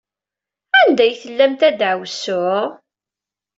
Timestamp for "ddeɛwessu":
1.73-2.43